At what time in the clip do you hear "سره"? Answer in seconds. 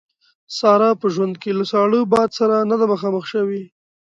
2.39-2.55